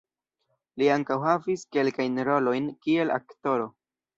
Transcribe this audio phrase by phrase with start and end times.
[0.81, 3.71] Li ankaŭ havis kelkajn rolojn kiel aktoro.